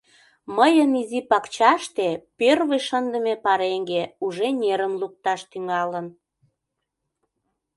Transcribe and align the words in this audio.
Мыйын 0.57 0.91
изи 1.01 1.19
пакчаште 1.29 2.07
пӧрвый 2.37 2.81
шындыме 2.87 3.33
пареҥге 3.45 4.03
уже 4.25 4.47
нерым 4.61 4.93
лукташ 5.01 5.41
тӱҥалын. 5.51 6.07